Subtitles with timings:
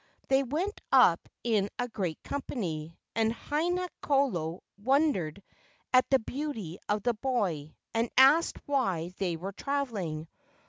[0.29, 5.43] They went up in a great company, and Haina kolo wondered
[5.93, 10.27] at the beauty of the boy, and asked why they were travelling.